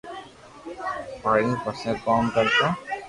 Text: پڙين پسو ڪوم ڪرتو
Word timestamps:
پڙين 1.23 1.49
پسو 1.63 1.91
ڪوم 2.05 2.23
ڪرتو 2.33 2.67